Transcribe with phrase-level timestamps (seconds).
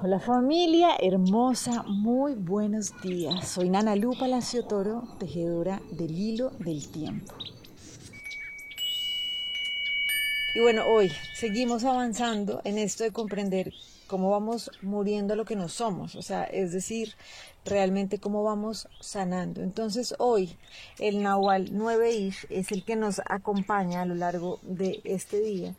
[0.00, 3.48] Hola familia hermosa, muy buenos días.
[3.48, 7.34] Soy Nana Lu Palacio Toro, tejedora del hilo del tiempo.
[10.54, 13.72] Y bueno, hoy seguimos avanzando en esto de comprender
[14.06, 17.14] cómo vamos muriendo lo que no somos, o sea, es decir,
[17.64, 19.62] realmente cómo vamos sanando.
[19.62, 20.56] Entonces hoy
[21.00, 25.74] el Nahual 9 Ish es el que nos acompaña a lo largo de este día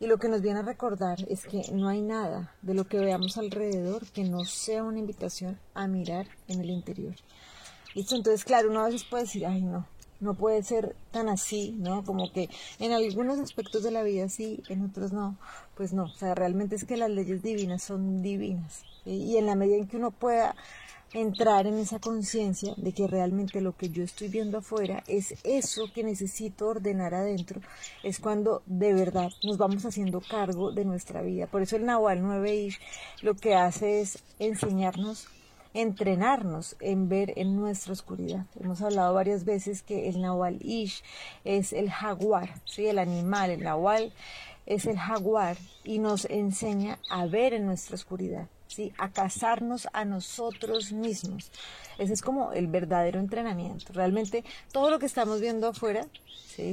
[0.00, 2.98] y lo que nos viene a recordar es que no hay nada de lo que
[2.98, 7.14] veamos alrededor que no sea una invitación a mirar en el interior.
[7.94, 8.16] ¿Listo?
[8.16, 9.86] Entonces, claro, uno a veces puede decir, ay, no,
[10.20, 12.02] no puede ser tan así, ¿no?
[12.04, 12.48] Como que
[12.78, 15.36] en algunos aspectos de la vida sí, en otros no.
[15.74, 18.84] Pues no, o sea, realmente es que las leyes divinas son divinas.
[19.04, 20.54] Y en la medida en que uno pueda
[21.12, 25.92] entrar en esa conciencia de que realmente lo que yo estoy viendo afuera es eso
[25.92, 27.60] que necesito ordenar adentro,
[28.02, 31.46] es cuando de verdad nos vamos haciendo cargo de nuestra vida.
[31.46, 32.80] Por eso el Nahual 9 Ish
[33.22, 35.28] lo que hace es enseñarnos
[35.72, 38.44] entrenarnos en ver en nuestra oscuridad.
[38.58, 41.04] Hemos hablado varias veces que el Nahual Ish
[41.44, 42.86] es el jaguar, ¿sí?
[42.86, 44.12] el animal, el Nahual
[44.66, 48.48] es el jaguar y nos enseña a ver en nuestra oscuridad
[48.98, 51.50] a casarnos a nosotros mismos.
[51.98, 53.92] Ese es como el verdadero entrenamiento.
[53.92, 56.06] Realmente todo lo que estamos viendo afuera,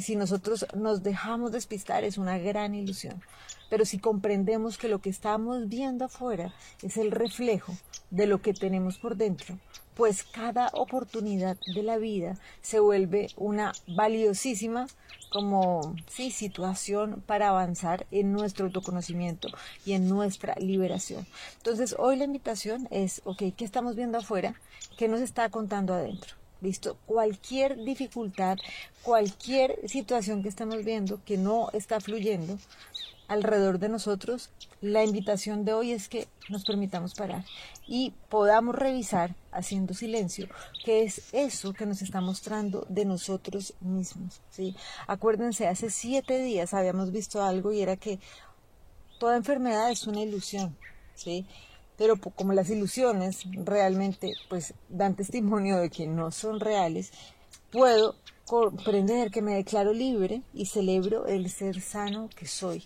[0.00, 3.22] si nosotros nos dejamos despistar, es una gran ilusión.
[3.68, 7.74] Pero si comprendemos que lo que estamos viendo afuera es el reflejo
[8.10, 9.58] de lo que tenemos por dentro,
[9.96, 14.86] pues cada oportunidad de la vida se vuelve una valiosísima
[15.30, 19.48] como sí, situación para avanzar en nuestro autoconocimiento
[19.84, 21.26] y en nuestra liberación.
[21.56, 24.54] Entonces, hoy la invitación es, ok, ¿qué estamos viendo afuera?
[24.96, 26.45] ¿Qué nos está contando adentro?
[26.60, 26.96] ¿Listo?
[27.06, 28.56] Cualquier dificultad,
[29.02, 32.58] cualquier situación que estamos viendo que no está fluyendo,
[33.28, 37.44] alrededor de nosotros, la invitación de hoy es que nos permitamos parar
[37.86, 40.48] y podamos revisar haciendo silencio
[40.84, 44.40] qué es eso que nos está mostrando de nosotros mismos.
[44.50, 44.76] ¿sí?
[45.06, 48.18] Acuérdense, hace siete días habíamos visto algo y era que
[49.18, 50.76] toda enfermedad es una ilusión,
[51.14, 51.46] ¿sí?
[51.96, 57.12] Pero como las ilusiones realmente pues dan testimonio de que no son reales,
[57.70, 62.84] puedo comprender que me declaro libre y celebro el ser sano que soy.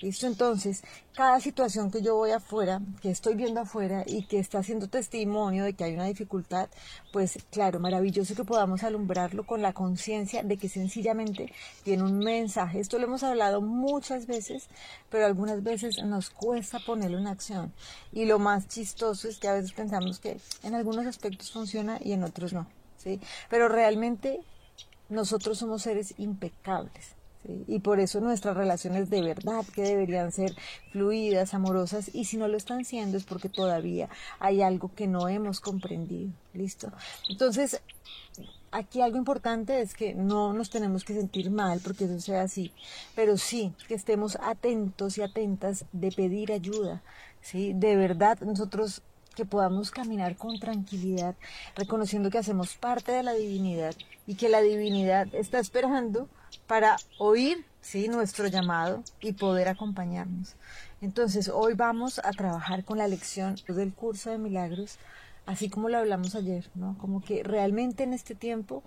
[0.00, 0.28] ¿Listo?
[0.28, 4.86] Entonces, cada situación que yo voy afuera, que estoy viendo afuera y que está haciendo
[4.86, 6.68] testimonio de que hay una dificultad,
[7.12, 12.78] pues claro, maravilloso que podamos alumbrarlo con la conciencia de que sencillamente tiene un mensaje.
[12.78, 14.68] Esto lo hemos hablado muchas veces,
[15.10, 17.72] pero algunas veces nos cuesta ponerlo en acción.
[18.12, 22.12] Y lo más chistoso es que a veces pensamos que en algunos aspectos funciona y
[22.12, 22.68] en otros no.
[22.98, 23.20] ¿sí?
[23.50, 24.42] Pero realmente
[25.08, 30.54] nosotros somos seres impecables y por eso nuestras relaciones de verdad que deberían ser
[30.92, 35.28] fluidas, amorosas, y si no lo están siendo es porque todavía hay algo que no
[35.28, 36.30] hemos comprendido.
[36.52, 36.90] ¿Listo?
[37.28, 37.80] Entonces,
[38.70, 42.72] aquí algo importante es que no nos tenemos que sentir mal porque eso sea así,
[43.14, 47.02] pero sí que estemos atentos y atentas de pedir ayuda,
[47.40, 47.72] ¿sí?
[47.74, 49.02] De verdad nosotros
[49.34, 51.36] que podamos caminar con tranquilidad,
[51.76, 53.94] reconociendo que hacemos parte de la divinidad
[54.26, 56.28] y que la divinidad está esperando
[56.68, 58.08] para oír ¿sí?
[58.08, 60.54] nuestro llamado y poder acompañarnos.
[61.00, 64.98] Entonces, hoy vamos a trabajar con la lección del curso de milagros,
[65.46, 66.96] así como lo hablamos ayer, ¿no?
[66.98, 68.82] Como que realmente en este tiempo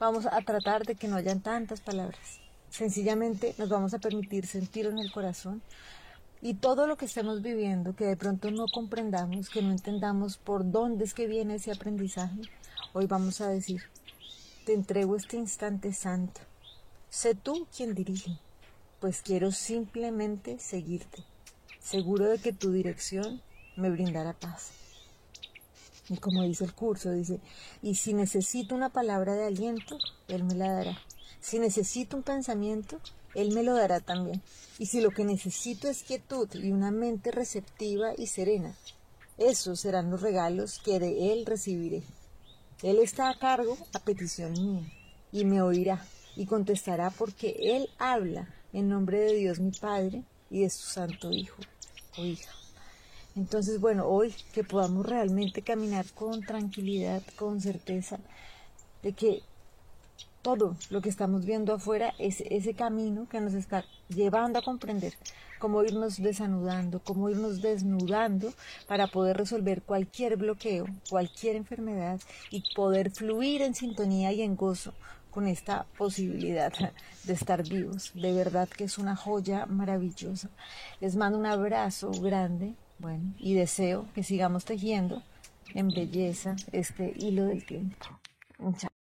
[0.00, 2.40] vamos a tratar de que no hayan tantas palabras.
[2.70, 5.60] Sencillamente nos vamos a permitir sentir en el corazón
[6.40, 10.70] y todo lo que estemos viviendo, que de pronto no comprendamos, que no entendamos por
[10.70, 12.40] dónde es que viene ese aprendizaje,
[12.94, 13.82] hoy vamos a decir,
[14.64, 16.47] te entrego este instante santo
[17.10, 18.38] Sé tú quien dirige,
[19.00, 21.24] pues quiero simplemente seguirte,
[21.80, 23.40] seguro de que tu dirección
[23.76, 24.72] me brindará paz.
[26.10, 27.40] Y como dice el curso, dice,
[27.82, 29.96] y si necesito una palabra de aliento,
[30.28, 30.98] Él me la dará.
[31.40, 33.00] Si necesito un pensamiento,
[33.34, 34.42] Él me lo dará también.
[34.78, 38.74] Y si lo que necesito es quietud y una mente receptiva y serena,
[39.38, 42.02] esos serán los regalos que de Él recibiré.
[42.82, 44.92] Él está a cargo a petición mía
[45.32, 46.04] y me oirá
[46.38, 51.32] y contestará porque Él habla en nombre de Dios mi Padre y de su Santo
[51.32, 51.60] Hijo
[52.16, 52.52] o hija.
[53.34, 58.20] Entonces, bueno, hoy que podamos realmente caminar con tranquilidad, con certeza
[59.02, 59.42] de que
[60.40, 65.14] todo lo que estamos viendo afuera es ese camino que nos está llevando a comprender
[65.58, 68.52] cómo irnos desanudando, cómo irnos desnudando
[68.86, 72.20] para poder resolver cualquier bloqueo, cualquier enfermedad
[72.50, 74.94] y poder fluir en sintonía y en gozo
[75.38, 76.72] con esta posibilidad
[77.24, 78.10] de estar vivos.
[78.12, 80.50] De verdad que es una joya maravillosa.
[81.00, 85.22] Les mando un abrazo grande Bueno, y deseo que sigamos tejiendo
[85.74, 88.06] en belleza este hilo del tiempo.
[88.78, 88.97] Chao.